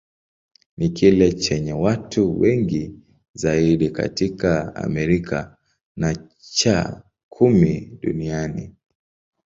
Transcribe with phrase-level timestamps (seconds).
[0.77, 2.95] Ni kile chenye watu wengi
[3.33, 5.57] zaidi katika Amerika,
[5.95, 8.73] na cha kumi duniani.